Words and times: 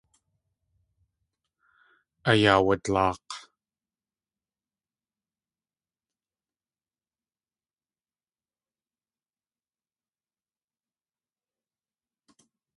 Ayaawadlaak̲. 2.29 3.29